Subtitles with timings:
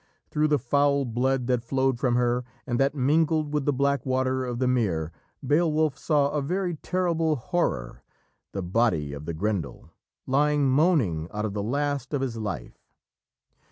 [0.31, 4.43] Through the foul blood that flowed from her and that mingled with the black water
[4.43, 5.11] of the mere,
[5.45, 8.01] Beowulf saw a very terrible horror
[8.51, 9.91] the body of the Grendel,
[10.25, 12.81] lying moaning out the last of his life.